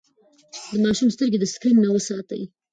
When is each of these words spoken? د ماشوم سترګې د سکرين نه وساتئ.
د 0.71 0.73
ماشوم 0.83 1.09
سترګې 1.15 1.37
د 1.39 1.45
سکرين 1.53 1.77
نه 1.85 1.89
وساتئ. 1.95 2.41